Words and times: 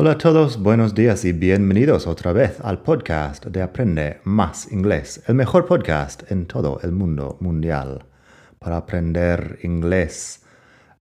Hola 0.00 0.12
a 0.12 0.18
todos, 0.18 0.62
buenos 0.62 0.94
días 0.94 1.24
y 1.24 1.32
bienvenidos 1.32 2.06
otra 2.06 2.32
vez 2.32 2.60
al 2.60 2.82
podcast 2.82 3.46
de 3.46 3.62
Aprende 3.62 4.20
Más 4.22 4.70
Inglés, 4.70 5.24
el 5.26 5.34
mejor 5.34 5.66
podcast 5.66 6.30
en 6.30 6.46
todo 6.46 6.78
el 6.84 6.92
mundo 6.92 7.36
mundial 7.40 8.06
para 8.60 8.76
aprender 8.76 9.58
inglés. 9.64 10.44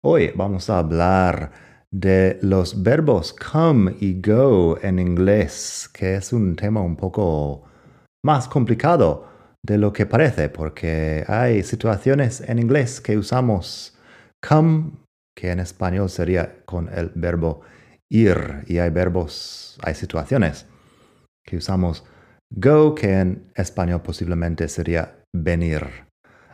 Hoy 0.01 0.31
vamos 0.33 0.71
a 0.71 0.79
hablar 0.79 1.51
de 1.91 2.39
los 2.41 2.81
verbos 2.81 3.33
come 3.33 3.93
y 3.99 4.19
go 4.19 4.79
en 4.81 4.97
inglés, 4.97 5.87
que 5.93 6.15
es 6.15 6.33
un 6.33 6.55
tema 6.55 6.81
un 6.81 6.95
poco 6.95 7.65
más 8.25 8.47
complicado 8.47 9.27
de 9.61 9.77
lo 9.77 9.93
que 9.93 10.07
parece, 10.07 10.49
porque 10.49 11.23
hay 11.27 11.61
situaciones 11.61 12.41
en 12.41 12.57
inglés 12.57 12.99
que 12.99 13.15
usamos 13.15 13.95
come, 14.41 14.93
que 15.35 15.51
en 15.51 15.59
español 15.59 16.09
sería 16.09 16.65
con 16.65 16.89
el 16.89 17.11
verbo 17.13 17.61
ir 18.09 18.63
y 18.67 18.79
hay 18.79 18.89
verbos, 18.89 19.77
hay 19.81 19.95
situaciones 19.95 20.65
que 21.45 21.57
usamos. 21.57 22.03
Go, 22.49 22.95
que 22.95 23.19
en 23.19 23.51
español 23.55 24.01
posiblemente 24.01 24.69
sería 24.69 25.19
venir. 25.35 25.85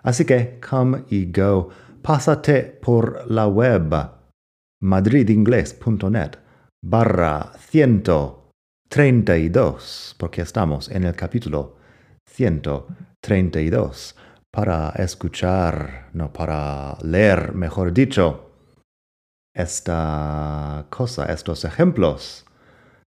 Así 0.01 0.25
que 0.25 0.59
come 0.59 1.03
y 1.09 1.31
go, 1.31 1.69
pásate 2.01 2.63
por 2.63 3.29
la 3.29 3.47
web 3.47 3.93
madridingles.net 4.81 6.37
barra 6.83 7.53
132, 7.57 10.15
porque 10.17 10.41
estamos 10.41 10.89
en 10.89 11.03
el 11.05 11.15
capítulo 11.15 11.77
132, 12.29 14.17
para 14.51 14.89
escuchar, 14.89 16.09
no 16.13 16.33
para 16.33 16.97
leer, 17.01 17.53
mejor 17.53 17.93
dicho, 17.93 18.52
esta 19.53 20.85
cosa, 20.89 21.25
estos 21.31 21.65
ejemplos. 21.65 22.45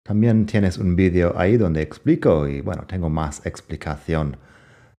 También 0.02 0.46
tienes 0.46 0.78
un 0.78 0.94
vídeo 0.94 1.34
ahí 1.36 1.56
donde 1.56 1.82
explico 1.82 2.46
y 2.46 2.60
bueno, 2.60 2.84
tengo 2.86 3.10
más 3.10 3.44
explicación. 3.44 4.36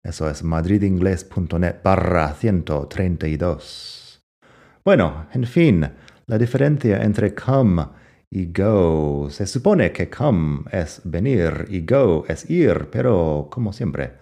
Eso 0.02 0.28
es 0.28 0.42
madridingles.net 0.42 1.76
barra 1.82 2.32
132. 2.32 4.22
Bueno, 4.84 5.26
en 5.32 5.44
fin, 5.44 5.88
la 6.26 6.38
diferencia 6.38 7.02
entre 7.02 7.34
come 7.34 7.86
y 8.30 8.52
go. 8.52 9.28
Se 9.30 9.46
supone 9.46 9.92
que 9.92 10.10
come 10.10 10.64
es 10.72 11.00
venir 11.04 11.66
y 11.68 11.84
go 11.86 12.24
es 12.28 12.48
ir, 12.50 12.88
pero 12.90 13.48
como 13.50 13.72
siempre, 13.72 14.14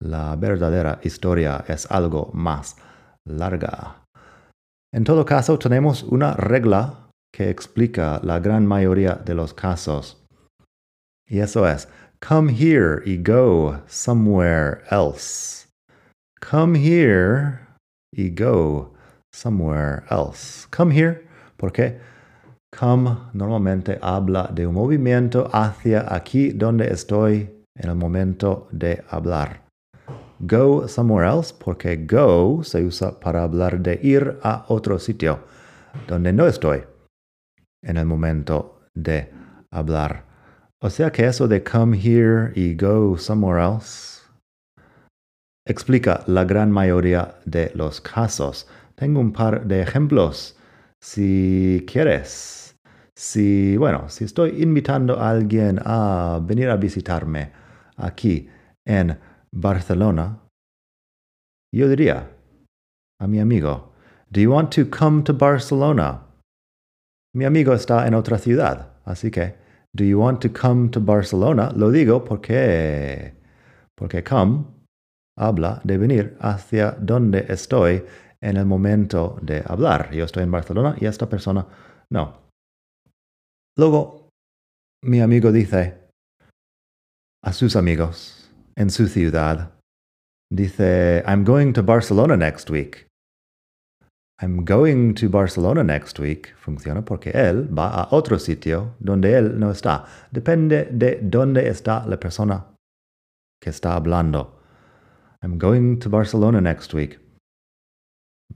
la 0.00 0.36
verdadera 0.36 1.00
historia 1.02 1.64
es 1.66 1.90
algo 1.90 2.30
más 2.32 2.76
larga. 3.24 4.01
En 4.94 5.04
todo 5.04 5.24
caso, 5.24 5.58
tenemos 5.58 6.02
una 6.02 6.34
regla 6.34 7.08
que 7.32 7.48
explica 7.48 8.20
la 8.22 8.40
gran 8.40 8.66
mayoría 8.66 9.14
de 9.14 9.34
los 9.34 9.54
casos. 9.54 10.22
Y 11.26 11.40
eso 11.40 11.66
es, 11.66 11.88
come 12.20 12.52
here 12.52 13.00
y 13.06 13.16
go 13.16 13.80
somewhere 13.86 14.82
else. 14.90 15.66
Come 16.40 16.78
here 16.78 17.60
y 18.14 18.28
go 18.28 18.92
somewhere 19.32 20.02
else. 20.10 20.66
Come 20.70 20.92
here, 20.94 21.26
porque 21.56 21.98
come 22.70 23.16
normalmente 23.32 23.98
habla 24.02 24.50
de 24.52 24.66
un 24.66 24.74
movimiento 24.74 25.48
hacia 25.54 26.04
aquí 26.14 26.52
donde 26.52 26.92
estoy 26.92 27.48
en 27.76 27.88
el 27.88 27.96
momento 27.96 28.68
de 28.72 29.02
hablar 29.08 29.61
go 30.42 30.86
somewhere 30.86 31.26
else 31.26 31.52
porque 31.52 31.96
go 31.96 32.62
se 32.62 32.84
usa 32.84 33.18
para 33.18 33.42
hablar 33.42 33.80
de 33.80 33.98
ir 34.02 34.38
a 34.42 34.64
otro 34.68 34.98
sitio 34.98 35.40
donde 36.06 36.32
no 36.32 36.46
estoy 36.46 36.84
en 37.82 37.96
el 37.96 38.06
momento 38.06 38.80
de 38.94 39.30
hablar. 39.70 40.24
O 40.80 40.90
sea 40.90 41.10
que 41.10 41.26
eso 41.26 41.48
de 41.48 41.62
come 41.62 41.96
here 41.96 42.52
y 42.54 42.74
go 42.74 43.16
somewhere 43.16 43.62
else 43.62 44.22
explica 45.64 46.24
la 46.26 46.44
gran 46.44 46.70
mayoría 46.70 47.36
de 47.44 47.70
los 47.74 48.00
casos. 48.00 48.66
Tengo 48.96 49.20
un 49.20 49.32
par 49.32 49.66
de 49.66 49.80
ejemplos 49.80 50.56
si 51.00 51.84
quieres. 51.86 52.76
Si, 53.14 53.76
bueno, 53.76 54.08
si 54.08 54.24
estoy 54.24 54.62
invitando 54.62 55.20
a 55.20 55.30
alguien 55.30 55.78
a 55.84 56.40
venir 56.42 56.70
a 56.70 56.76
visitarme 56.76 57.52
aquí 57.96 58.48
en 58.84 59.18
Barcelona, 59.52 60.41
yo 61.74 61.88
diría 61.88 62.30
a 63.20 63.26
mi 63.26 63.40
amigo, 63.40 63.92
Do 64.30 64.40
you 64.40 64.50
want 64.50 64.72
to 64.74 64.88
come 64.88 65.22
to 65.24 65.34
Barcelona? 65.34 66.26
Mi 67.34 67.44
amigo 67.44 67.74
está 67.74 68.06
en 68.06 68.14
otra 68.14 68.38
ciudad, 68.38 68.94
así 69.04 69.30
que, 69.30 69.56
Do 69.94 70.04
you 70.04 70.18
want 70.18 70.40
to 70.40 70.48
come 70.52 70.88
to 70.90 71.00
Barcelona? 71.00 71.70
Lo 71.76 71.90
digo 71.90 72.24
porque, 72.24 73.34
porque 73.94 74.24
come 74.24 74.64
habla 75.38 75.80
de 75.84 75.98
venir 75.98 76.36
hacia 76.40 76.92
donde 76.92 77.46
estoy 77.48 78.04
en 78.40 78.56
el 78.56 78.66
momento 78.66 79.38
de 79.42 79.62
hablar. 79.66 80.12
Yo 80.12 80.24
estoy 80.24 80.42
en 80.42 80.50
Barcelona 80.50 80.96
y 81.00 81.06
esta 81.06 81.28
persona 81.28 81.66
no. 82.10 82.42
Luego, 83.76 84.28
mi 85.04 85.20
amigo 85.20 85.52
dice 85.52 86.08
a 87.44 87.52
sus 87.52 87.76
amigos, 87.76 88.50
en 88.76 88.90
su 88.90 89.08
ciudad. 89.08 89.72
Dice, 90.54 91.22
I'm 91.26 91.44
going 91.44 91.72
to 91.72 91.82
Barcelona 91.82 92.36
next 92.36 92.68
week. 92.68 93.06
I'm 94.38 94.66
going 94.66 95.14
to 95.14 95.30
Barcelona 95.30 95.82
next 95.82 96.18
week 96.18 96.52
funciona 96.56 97.02
porque 97.02 97.30
él 97.32 97.68
va 97.72 97.88
a 97.88 98.08
otro 98.10 98.38
sitio 98.38 98.94
donde 99.00 99.34
él 99.34 99.58
no 99.58 99.70
está. 99.70 100.04
Depende 100.30 100.88
de 100.90 101.20
dónde 101.22 101.68
está 101.68 102.04
la 102.06 102.18
persona 102.18 102.66
que 103.62 103.70
está 103.70 103.94
hablando. 103.96 104.58
I'm 105.42 105.56
going 105.58 105.98
to 106.00 106.10
Barcelona 106.10 106.60
next 106.60 106.92
week. 106.92 107.18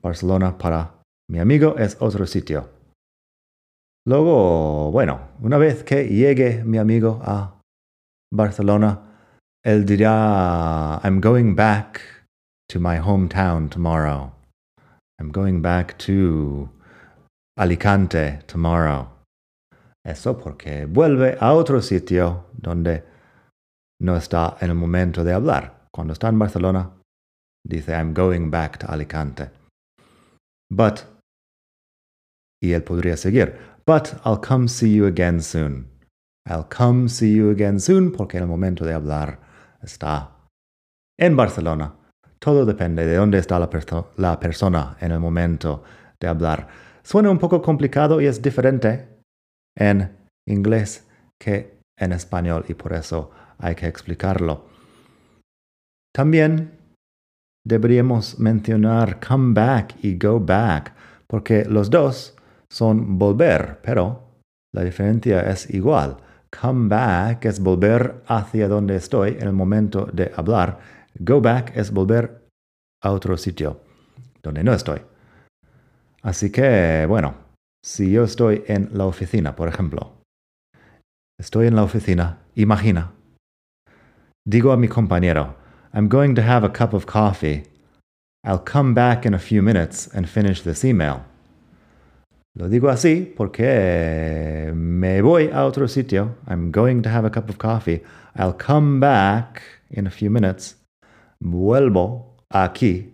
Barcelona 0.03 0.59
para 0.59 1.01
mi 1.31 1.39
amigo 1.39 1.77
es 1.79 1.97
otro 2.01 2.27
sitio. 2.27 2.69
Luego, 4.05 4.91
bueno, 4.93 5.31
una 5.41 5.57
vez 5.57 5.83
que 5.83 6.05
llegue 6.09 6.63
mi 6.63 6.77
amigo 6.77 7.23
a 7.25 7.59
Barcelona, 8.31 9.16
él 9.67 9.85
dirá, 9.85 11.01
I'm 11.03 11.21
going 11.21 11.57
back 11.57 12.01
to 12.69 12.79
my 12.79 12.99
hometown 13.01 13.69
tomorrow. 13.69 14.31
I'm 15.19 15.33
going 15.33 15.61
back 15.61 15.99
to 16.07 16.71
Alicante 17.59 18.45
tomorrow. 18.47 19.09
Eso 20.05 20.35
porque 20.35 20.87
vuelve 20.87 21.37
a 21.41 21.53
otro 21.53 21.81
sitio 21.81 22.45
donde 22.57 23.03
no 23.99 24.15
está 24.15 24.57
en 24.61 24.71
el 24.71 24.77
momento 24.77 25.25
de 25.25 25.33
hablar. 25.33 25.89
Cuando 25.93 26.13
está 26.13 26.29
en 26.29 26.39
Barcelona, 26.39 26.93
dice, 27.67 27.89
I'm 27.89 28.15
going 28.15 28.51
back 28.51 28.79
to 28.79 28.87
Alicante. 28.87 29.51
But, 30.71 31.07
y 32.63 32.71
él 32.73 32.85
podría 32.85 33.17
seguir, 33.17 33.59
but 33.85 34.15
I'll 34.25 34.41
come 34.41 34.69
see 34.69 34.95
you 34.95 35.07
again 35.07 35.41
soon. 35.41 35.89
I'll 36.49 36.69
come 36.69 37.09
see 37.09 37.35
you 37.35 37.51
again 37.51 37.81
soon 37.81 38.13
porque 38.13 38.37
en 38.37 38.45
el 38.45 38.49
momento 38.49 38.85
de 38.85 38.95
hablar 38.95 39.41
está 39.87 40.31
en 41.19 41.37
Barcelona. 41.37 41.95
Todo 42.39 42.67
depende 42.67 43.07
de 43.07 43.17
dónde 43.17 43.39
está 43.39 43.59
la, 43.59 43.71
la 44.17 44.39
persona 44.39 44.97
en 45.01 45.13
el 45.13 45.21
momento 45.21 45.83
de 46.21 46.29
hablar. 46.29 46.69
Suena 47.03 47.31
un 47.31 47.39
poco 47.39 47.63
complicado 47.63 48.21
y 48.21 48.27
es 48.27 48.43
diferente 48.43 49.09
en 49.77 50.17
inglés 50.47 51.09
que 51.41 51.79
en 51.99 52.13
español 52.13 52.65
y 52.69 52.75
por 52.75 52.93
eso 52.93 53.31
hay 53.59 53.75
que 53.75 53.87
explicarlo. 53.87 54.67
También 56.15 56.73
deberíamos 57.65 58.39
mencionar 58.39 59.19
come 59.21 59.55
back 59.55 59.97
y 60.03 60.19
go 60.19 60.41
back 60.41 60.95
porque 61.27 61.65
los 61.65 61.91
dos 61.91 62.37
son 62.71 63.19
volver, 63.19 63.81
pero 63.83 64.23
la 64.75 64.83
diferencia 64.83 65.41
es 65.41 65.71
igual. 65.71 66.17
Come 66.51 66.89
back 66.89 67.45
es 67.45 67.61
volver 67.61 68.23
hacia 68.27 68.69
donde 68.69 68.97
estoy 68.97 69.37
en 69.39 69.49
el 69.49 69.53
momento 69.53 70.07
de 70.13 70.33
hablar. 70.37 70.79
Go 71.19 71.41
back 71.41 71.77
es 71.77 71.91
volver 71.91 72.47
a 73.03 73.13
otro 73.13 73.37
sitio 73.37 73.81
donde 74.43 74.63
no 74.63 74.73
estoy. 74.73 75.01
Así 76.23 76.51
que, 76.51 77.07
bueno, 77.09 77.35
si 77.85 78.11
yo 78.11 78.25
estoy 78.25 78.65
en 78.67 78.91
la 78.93 79.07
oficina, 79.07 79.55
por 79.55 79.69
ejemplo, 79.69 80.13
estoy 81.39 81.67
en 81.67 81.77
la 81.77 81.83
oficina, 81.83 82.39
imagina, 82.55 83.13
digo 84.45 84.73
a 84.73 84.77
mi 84.77 84.89
compañero, 84.89 85.57
I'm 85.93 86.09
going 86.09 86.35
to 86.35 86.43
have 86.43 86.65
a 86.65 86.73
cup 86.73 86.95
of 86.95 87.07
coffee. 87.07 87.65
I'll 88.45 88.63
come 88.63 88.95
back 88.95 89.25
in 89.25 89.35
a 89.35 89.39
few 89.39 89.63
minutes 89.63 90.09
and 90.15 90.29
finish 90.29 90.63
this 90.63 90.85
email. 90.85 91.25
Lo 92.57 92.71
digo 92.71 92.89
así 92.89 93.35
porque 93.37 94.73
me 94.75 95.21
voy 95.21 95.51
a 95.53 95.67
otro 95.67 95.87
sitio. 95.89 96.37
I'm 96.49 96.73
going 96.73 97.03
to 97.03 97.11
have 97.11 97.27
a 97.27 97.31
cup 97.31 97.51
of 97.51 97.59
coffee. 97.59 98.03
I'll 98.35 98.57
come 98.57 98.99
back 98.99 99.61
in 99.91 100.07
a 100.07 100.11
few 100.11 100.31
minutes. 100.31 100.83
Vuelvo 101.39 102.39
aquí 102.51 103.13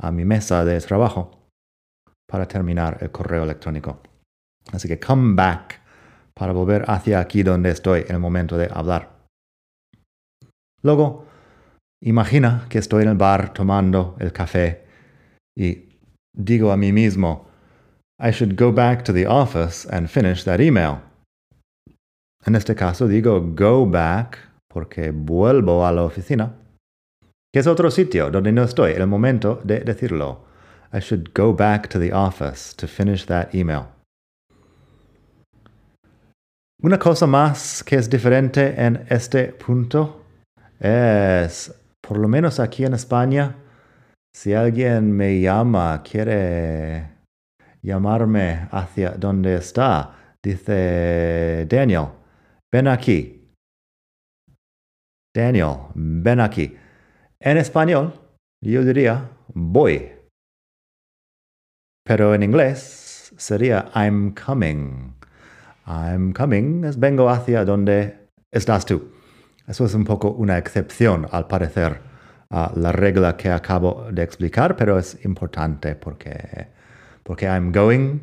a 0.00 0.12
mi 0.12 0.24
mesa 0.24 0.64
de 0.64 0.80
trabajo 0.80 1.48
para 2.30 2.46
terminar 2.46 2.98
el 3.00 3.10
correo 3.10 3.42
electrónico. 3.42 4.00
Así 4.72 4.86
que 4.86 5.00
come 5.00 5.34
back 5.34 5.80
para 6.32 6.52
volver 6.52 6.84
hacia 6.86 7.18
aquí 7.18 7.42
donde 7.42 7.70
estoy 7.70 8.02
en 8.02 8.14
el 8.14 8.20
momento 8.20 8.56
de 8.56 8.70
hablar. 8.72 9.26
Luego, 10.82 11.26
imagina 12.00 12.66
que 12.68 12.78
estoy 12.78 13.02
en 13.02 13.08
el 13.08 13.16
bar 13.16 13.52
tomando 13.52 14.16
el 14.20 14.32
café 14.32 14.84
y 15.58 15.98
digo 16.32 16.70
a 16.70 16.76
mí 16.76 16.92
mismo, 16.92 17.51
I 18.24 18.30
should 18.30 18.54
go 18.54 18.70
back 18.70 19.04
to 19.06 19.12
the 19.12 19.26
office 19.26 19.84
and 19.84 20.08
finish 20.08 20.44
that 20.44 20.60
email. 20.60 21.02
En 22.46 22.54
este 22.54 22.76
caso 22.76 23.08
digo 23.08 23.40
go 23.40 23.84
back 23.84 24.38
porque 24.72 25.10
vuelvo 25.10 25.84
a 25.84 25.90
la 25.90 26.04
oficina, 26.04 26.54
que 27.52 27.58
es 27.58 27.66
otro 27.66 27.90
sitio 27.90 28.30
donde 28.30 28.52
no 28.52 28.62
estoy 28.62 28.92
el 28.92 29.08
momento 29.08 29.60
de 29.64 29.80
decirlo. 29.80 30.44
I 30.92 31.00
should 31.00 31.34
go 31.34 31.52
back 31.52 31.88
to 31.88 31.98
the 31.98 32.12
office 32.12 32.72
to 32.76 32.86
finish 32.86 33.26
that 33.26 33.52
email. 33.54 33.86
Una 36.80 36.98
cosa 36.98 37.26
más 37.26 37.82
que 37.82 37.96
es 37.96 38.08
diferente 38.08 38.74
en 38.76 39.04
este 39.08 39.52
punto 39.52 40.22
es, 40.78 41.74
por 42.00 42.18
lo 42.18 42.28
menos 42.28 42.60
aquí 42.60 42.84
en 42.84 42.94
España, 42.94 43.56
si 44.32 44.52
alguien 44.54 45.10
me 45.10 45.40
llama, 45.40 46.02
quiere 46.04 47.11
llamarme 47.82 48.68
hacia 48.70 49.10
donde 49.12 49.56
está, 49.56 50.36
dice 50.42 51.66
Daniel, 51.68 52.08
ven 52.72 52.88
aquí. 52.88 53.54
Daniel, 55.34 55.76
ven 55.94 56.40
aquí. 56.40 56.76
En 57.40 57.56
español, 57.56 58.12
yo 58.62 58.84
diría 58.84 59.28
voy. 59.54 60.12
Pero 62.04 62.34
en 62.34 62.42
inglés 62.42 63.32
sería 63.36 63.90
I'm 63.94 64.34
coming. 64.34 65.14
I'm 65.86 66.32
coming 66.32 66.84
es 66.84 66.98
vengo 66.98 67.28
hacia 67.28 67.64
donde 67.64 68.28
estás 68.50 68.86
tú. 68.86 69.12
Eso 69.66 69.84
es 69.86 69.94
un 69.94 70.04
poco 70.04 70.30
una 70.32 70.58
excepción, 70.58 71.26
al 71.30 71.46
parecer, 71.46 72.00
a 72.50 72.72
la 72.76 72.92
regla 72.92 73.36
que 73.36 73.50
acabo 73.50 74.08
de 74.10 74.22
explicar, 74.22 74.76
pero 74.76 74.98
es 74.98 75.24
importante 75.24 75.94
porque, 75.94 76.68
porque 77.22 77.46
I'm 77.46 77.72
going, 77.72 78.20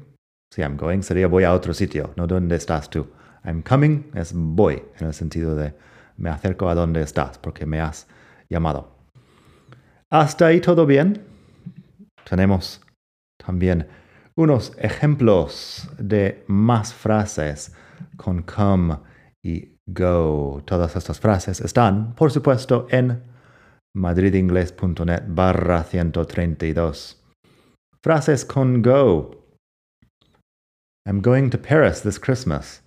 si 0.54 0.62
I'm 0.62 0.78
going 0.78 1.02
sería 1.02 1.28
voy 1.28 1.44
a 1.44 1.54
otro 1.54 1.74
sitio, 1.74 2.14
no 2.16 2.28
donde 2.28 2.56
estás 2.56 2.90
tú. 2.90 3.08
I'm 3.44 3.62
coming 3.62 4.12
es 4.14 4.34
voy, 4.34 4.84
en 5.00 5.08
el 5.08 5.14
sentido 5.14 5.56
de 5.56 5.74
me 6.18 6.30
acerco 6.30 6.70
a 6.70 6.76
donde 6.76 7.02
estás, 7.02 7.38
porque 7.38 7.66
me 7.66 7.80
has 7.80 8.08
llamado. 8.50 8.92
Hasta 10.10 10.48
ahí 10.48 10.60
todo 10.60 10.86
bien. 10.86 11.24
Tenemos 12.28 12.82
también 13.38 13.88
unos 14.36 14.74
ejemplos 14.78 15.90
de 15.98 16.44
más 16.48 16.94
frases 16.94 17.74
con 18.18 18.42
come 18.44 18.98
y 19.44 19.76
go. 19.86 20.62
Todas 20.66 20.96
estas 20.96 21.20
frases 21.20 21.62
están, 21.62 22.14
por 22.16 22.32
supuesto, 22.32 22.88
en 22.90 23.24
madridingles.net 23.96 25.24
barra 25.28 25.84
132. 25.84 27.24
Frases 28.02 28.46
con 28.46 28.82
go. 28.82 29.36
I'm 31.06 31.20
going 31.20 31.50
to 31.50 31.58
Paris 31.58 32.00
this 32.00 32.18
Christmas. 32.18 32.82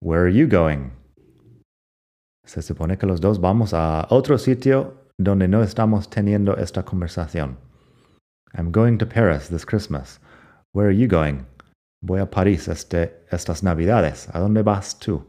Where 0.00 0.22
are 0.24 0.28
you 0.28 0.46
going? 0.46 0.92
Se 2.46 2.62
supone 2.62 2.98
que 2.98 3.06
los 3.06 3.20
dos 3.20 3.38
vamos 3.38 3.74
a 3.74 4.06
otro 4.10 4.38
sitio 4.38 4.94
donde 5.18 5.46
no 5.46 5.60
estamos 5.62 6.08
teniendo 6.08 6.56
esta 6.58 6.82
conversación. 6.82 7.56
I'm 8.54 8.72
going 8.72 8.96
to 8.98 9.06
Paris 9.06 9.48
this 9.48 9.66
Christmas. 9.66 10.18
Where 10.72 10.88
are 10.88 10.96
you 10.96 11.06
going? 11.06 11.44
Voy 12.02 12.20
a 12.20 12.26
París 12.26 12.66
este, 12.66 13.10
estas 13.30 13.62
Navidades. 13.62 14.30
¿A 14.32 14.40
dónde 14.40 14.64
vas 14.64 14.98
tú? 14.98 15.22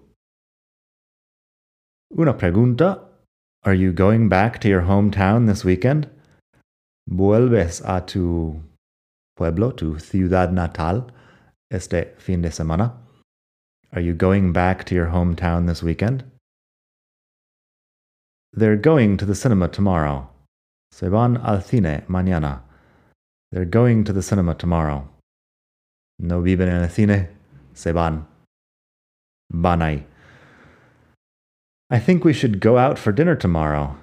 Una 2.17 2.37
pregunta. 2.37 3.09
Are 3.63 3.75
you 3.75 3.91
going 3.91 4.29
back 4.29 4.59
to 4.61 4.69
your 4.69 4.83
hometown 4.83 5.47
this 5.47 5.65
weekend? 5.65 6.07
¿Vuelves 7.09 7.81
a 7.83 8.05
tu 8.05 8.61
pueblo, 9.41 9.71
tu 9.71 9.97
ciudad 9.97 10.51
natal, 10.51 11.09
este 11.71 12.13
fin 12.19 12.43
de 12.43 12.49
semana? 12.49 12.93
Are 13.91 13.99
you 13.99 14.13
going 14.13 14.53
back 14.53 14.83
to 14.85 14.93
your 14.93 15.07
hometown 15.07 15.65
this 15.65 15.81
weekend? 15.81 16.23
They're 18.53 18.77
going 18.77 19.17
to 19.17 19.25
the 19.25 19.33
cinema 19.33 19.67
tomorrow. 19.67 20.29
Se 20.91 21.07
van 21.07 21.37
al 21.37 21.57
cine 21.61 22.05
mañana. 22.07 22.59
They're 23.51 23.65
going 23.65 24.03
to 24.03 24.13
the 24.13 24.21
cinema 24.21 24.53
tomorrow. 24.53 25.07
No 26.19 26.41
viven 26.41 26.69
en 26.69 26.83
el 26.83 26.89
cine, 26.89 27.29
se 27.73 27.91
van. 27.91 28.27
Van 29.51 29.79
ahí. 29.79 30.03
I 31.89 31.97
think 31.97 32.23
we 32.23 32.33
should 32.33 32.59
go 32.59 32.77
out 32.77 32.99
for 32.99 33.11
dinner 33.11 33.35
tomorrow. 33.35 33.97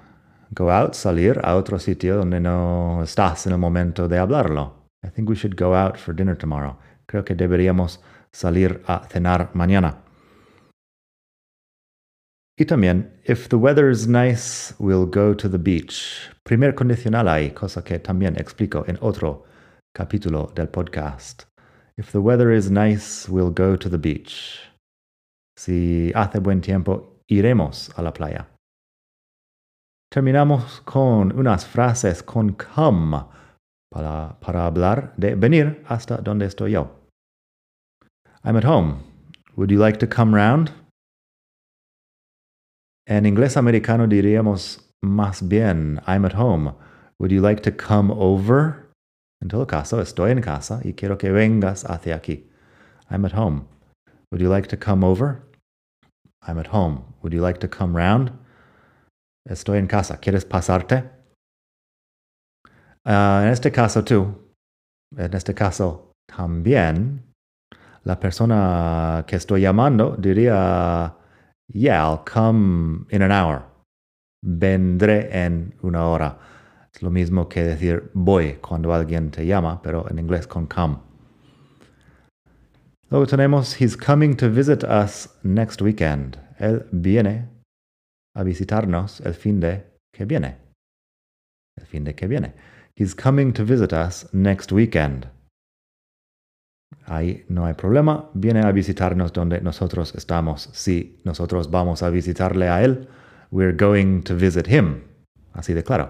Go 0.53 0.69
out, 0.69 0.95
salir 0.95 1.39
a 1.43 1.55
otro 1.55 1.77
sitio 1.77 2.17
donde 2.17 2.41
no 2.41 2.99
estás 3.03 3.47
en 3.47 3.53
el 3.53 3.59
momento 3.59 4.09
de 4.09 4.17
hablarlo. 4.17 4.78
I 5.03 5.09
think 5.09 5.29
we 5.29 5.35
should 5.35 5.55
go 5.55 5.73
out 5.73 5.97
for 5.97 6.13
dinner 6.13 6.35
tomorrow. 6.35 6.77
Creo 7.07 7.25
que 7.25 7.35
deberíamos 7.35 7.99
salir 8.31 8.81
a 8.87 9.07
cenar 9.09 9.51
mañana. 9.53 9.97
Y 12.57 12.65
también, 12.65 13.11
if 13.25 13.47
the 13.47 13.57
weather 13.57 13.89
is 13.89 14.07
nice, 14.07 14.73
we'll 14.79 15.05
go 15.05 15.33
to 15.33 15.47
the 15.47 15.57
beach. 15.57 16.29
Primer 16.43 16.73
condicional 16.73 17.27
ahí, 17.27 17.53
cosa 17.53 17.81
que 17.83 17.99
también 17.99 18.35
explico 18.37 18.83
en 18.87 18.97
otro 19.01 19.45
capítulo 19.95 20.53
del 20.55 20.67
podcast. 20.67 21.45
If 21.97 22.11
the 22.11 22.19
weather 22.19 22.51
is 22.51 22.69
nice, 22.69 23.29
we'll 23.29 23.51
go 23.51 23.77
to 23.77 23.89
the 23.89 23.97
beach. 23.97 24.59
Si 25.55 26.11
hace 26.13 26.39
buen 26.39 26.61
tiempo, 26.61 27.21
iremos 27.29 27.91
a 27.97 28.01
la 28.01 28.11
playa. 28.11 28.47
terminamos 30.11 30.81
con 30.85 31.31
unas 31.37 31.65
frases 31.65 32.23
con 32.23 32.53
come 32.53 33.25
para, 33.89 34.65
hablar 34.65 35.13
de 35.17 35.35
venir 35.35 35.83
hasta 35.87 36.17
donde 36.17 36.45
estoy 36.45 36.71
yo. 36.71 36.89
I'm 38.43 38.55
at 38.55 38.63
home. 38.63 39.03
Would 39.55 39.71
you 39.71 39.79
like 39.79 39.97
to 39.99 40.07
come 40.07 40.33
round? 40.33 40.71
En 43.07 43.25
inglés 43.25 43.57
americano 43.57 44.07
diríamos 44.07 44.79
más 45.01 45.41
bien, 45.41 45.99
I'm 46.07 46.25
at 46.25 46.33
home. 46.33 46.73
Would 47.19 47.31
you 47.31 47.41
like 47.41 47.61
to 47.63 47.71
come 47.71 48.11
over? 48.11 48.91
En 49.41 49.49
todo 49.49 49.65
caso, 49.65 49.99
estoy 50.01 50.31
en 50.31 50.41
casa 50.41 50.81
y 50.83 50.93
quiero 50.93 51.17
que 51.17 51.31
vengas 51.31 51.85
hacia 51.85 52.15
aquí. 52.15 52.49
I'm 53.09 53.25
at 53.25 53.33
home. 53.33 53.65
Would 54.31 54.41
you 54.41 54.49
like 54.49 54.67
to 54.67 54.77
come 54.77 55.03
over? 55.03 55.41
I'm 56.47 56.59
at 56.59 56.67
home. 56.67 57.03
Would 57.21 57.33
you 57.33 57.41
like 57.41 57.59
to 57.61 57.67
come 57.67 57.95
round? 57.95 58.31
Estoy 59.49 59.79
en 59.79 59.87
casa. 59.87 60.17
¿Quieres 60.17 60.45
pasarte? 60.45 61.18
Uh, 63.05 63.43
en 63.43 63.49
este 63.49 63.71
caso 63.71 64.03
tú, 64.03 64.53
en 65.15 65.33
este 65.33 65.53
caso 65.53 66.11
también, 66.27 67.33
la 68.03 68.19
persona 68.19 69.23
que 69.27 69.35
estoy 69.35 69.61
llamando 69.61 70.15
diría, 70.17 71.15
yeah, 71.73 72.03
I'll 72.03 72.23
come 72.25 73.05
in 73.11 73.21
an 73.21 73.31
hour. 73.31 73.63
Vendré 74.41 75.29
en 75.31 75.75
una 75.81 76.07
hora. 76.07 76.37
Es 76.93 77.01
lo 77.01 77.09
mismo 77.09 77.47
que 77.47 77.63
decir 77.63 78.09
voy 78.13 78.53
cuando 78.61 78.93
alguien 78.93 79.31
te 79.31 79.45
llama, 79.45 79.81
pero 79.81 80.09
en 80.09 80.19
inglés 80.19 80.47
con 80.47 80.65
come. 80.67 80.97
Luego 83.09 83.25
tenemos, 83.25 83.79
he's 83.81 83.97
coming 83.97 84.35
to 84.35 84.49
visit 84.49 84.83
us 84.83 85.29
next 85.43 85.81
weekend. 85.81 86.37
Él 86.59 86.85
viene 86.91 87.49
a 88.35 88.43
visitarnos 88.43 89.19
el 89.21 89.33
fin 89.33 89.59
de 89.59 89.83
que 90.13 90.25
viene. 90.25 90.57
El 91.75 91.85
fin 91.87 92.03
de 92.03 92.13
que 92.13 92.27
viene. 92.27 92.53
He's 92.99 93.15
coming 93.15 93.53
to 93.53 93.63
visit 93.63 93.93
us 93.93 94.27
next 94.33 94.73
weekend. 94.73 95.29
Ahí 97.07 97.45
no 97.47 97.65
hay 97.65 97.73
problema. 97.73 98.29
Viene 98.33 98.59
a 98.59 98.73
visitarnos 98.73 99.31
donde 99.31 99.61
nosotros 99.61 100.13
estamos. 100.15 100.69
Si 100.73 101.17
nosotros 101.23 101.71
vamos 101.71 102.03
a 102.03 102.09
visitarle 102.09 102.67
a 102.67 102.83
él, 102.83 103.07
we're 103.51 103.71
going 103.71 104.21
to 104.23 104.35
visit 104.35 104.67
him. 104.67 105.03
Así 105.53 105.73
de 105.73 105.81
claro. 105.81 106.09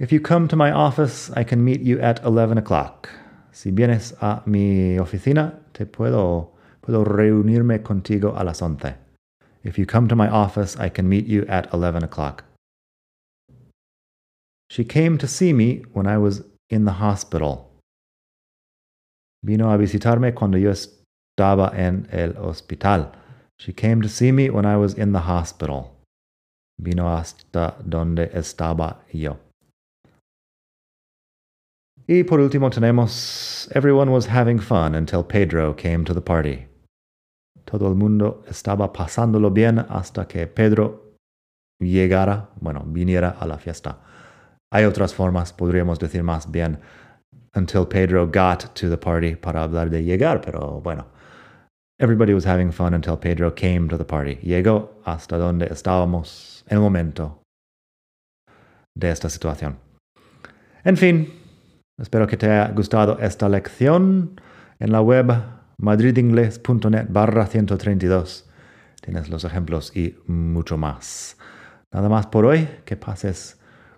If 0.00 0.10
you 0.10 0.20
come 0.20 0.48
to 0.48 0.56
my 0.56 0.72
office, 0.72 1.30
I 1.36 1.44
can 1.44 1.64
meet 1.64 1.82
you 1.82 2.00
at 2.00 2.20
11 2.24 2.58
o'clock. 2.58 3.08
Si 3.52 3.70
vienes 3.70 4.16
a 4.20 4.42
mi 4.44 4.98
oficina, 4.98 5.60
te 5.72 5.86
puedo, 5.86 6.56
puedo 6.80 7.04
reunirme 7.04 7.84
contigo 7.84 8.34
a 8.36 8.42
las 8.42 8.60
11. 8.60 8.96
If 9.62 9.78
you 9.78 9.86
come 9.86 10.08
to 10.08 10.16
my 10.16 10.28
office, 10.28 10.76
I 10.76 10.90
can 10.90 11.08
meet 11.08 11.28
you 11.28 11.46
at 11.48 11.72
11 11.72 12.02
o'clock. 12.02 12.42
She 14.72 14.84
came 14.84 15.18
to 15.18 15.28
see 15.28 15.52
me 15.52 15.82
when 15.92 16.06
I 16.06 16.16
was 16.16 16.44
in 16.70 16.86
the 16.86 16.92
hospital. 16.92 17.68
Vino 19.44 19.70
a 19.70 19.76
visitarme 19.76 20.34
cuando 20.34 20.56
yo 20.56 20.70
estaba 20.70 21.76
en 21.76 22.08
el 22.10 22.32
hospital. 22.42 23.12
She 23.58 23.74
came 23.74 24.00
to 24.00 24.08
see 24.08 24.32
me 24.32 24.48
when 24.48 24.64
I 24.64 24.78
was 24.78 24.94
in 24.94 25.12
the 25.12 25.18
hospital. 25.18 25.90
Vino 26.80 27.04
hasta 27.06 27.74
donde 27.86 28.30
estaba 28.32 28.96
yo. 29.12 29.36
Y 32.08 32.22
por 32.22 32.40
último 32.40 32.70
tenemos 32.70 33.68
Everyone 33.76 34.10
was 34.10 34.24
having 34.24 34.58
fun 34.58 34.94
until 34.94 35.22
Pedro 35.22 35.74
came 35.74 36.02
to 36.06 36.14
the 36.14 36.22
party. 36.22 36.66
Todo 37.66 37.88
el 37.88 37.94
mundo 37.94 38.42
estaba 38.48 38.90
pasándolo 38.90 39.50
bien 39.50 39.80
hasta 39.80 40.26
que 40.26 40.46
Pedro 40.46 41.18
llegara, 41.78 42.48
bueno, 42.58 42.84
viniera 42.86 43.36
a 43.38 43.46
la 43.46 43.58
fiesta. 43.58 43.98
Hay 44.72 44.84
otras 44.84 45.14
formas, 45.14 45.52
podríamos 45.52 45.98
decir 45.98 46.22
más 46.22 46.50
bien, 46.50 46.78
until 47.54 47.86
Pedro 47.86 48.26
got 48.26 48.74
to 48.74 48.88
the 48.88 48.96
party 48.96 49.36
para 49.36 49.62
hablar 49.64 49.90
de 49.90 50.02
llegar, 50.02 50.40
pero 50.40 50.80
bueno. 50.80 51.04
Everybody 52.00 52.32
was 52.32 52.46
having 52.46 52.72
fun 52.72 52.94
until 52.94 53.18
Pedro 53.18 53.54
came 53.54 53.86
to 53.88 53.98
the 53.98 54.04
party. 54.04 54.36
Llegó 54.36 55.00
hasta 55.04 55.36
donde 55.36 55.66
estábamos 55.66 56.64
en 56.68 56.78
el 56.78 56.82
momento 56.82 57.42
de 58.96 59.10
esta 59.10 59.28
situación. 59.28 59.76
En 60.84 60.96
fin, 60.96 61.28
espero 62.00 62.26
que 62.26 62.38
te 62.38 62.46
haya 62.46 62.72
gustado 62.72 63.18
esta 63.20 63.48
lección 63.50 64.40
en 64.80 64.90
la 64.90 65.02
web 65.02 65.32
madridingles.net 65.76 67.06
barra 67.10 67.46
132. 67.46 68.48
Tienes 69.02 69.28
los 69.28 69.44
ejemplos 69.44 69.94
y 69.94 70.16
mucho 70.26 70.78
más. 70.78 71.36
Nada 71.92 72.08
más 72.08 72.26
por 72.26 72.46
hoy. 72.46 72.66
Que 72.86 72.96
pases 72.96 73.61